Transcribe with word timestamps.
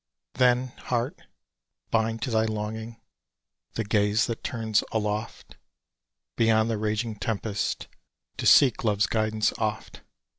Then, 0.33 0.69
heart, 0.89 1.21
bind 1.91 2.23
to 2.23 2.31
thy 2.31 2.45
longing 2.45 2.99
The 3.73 3.83
gaze 3.83 4.25
that 4.25 4.43
turns 4.43 4.83
aloft 4.91 5.57
Beyond 6.37 6.71
the 6.71 6.79
raging 6.79 7.13
tempest 7.17 7.87
To 8.37 8.47
seek 8.47 8.83
love's 8.83 9.05
guidance 9.05 9.53
oft. 9.59 10.01